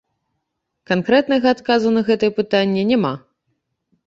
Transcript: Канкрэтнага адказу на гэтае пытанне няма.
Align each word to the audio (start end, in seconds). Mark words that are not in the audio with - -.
Канкрэтнага 0.91 1.47
адказу 1.57 1.93
на 1.99 2.03
гэтае 2.09 2.31
пытанне 2.39 2.89
няма. 2.95 3.13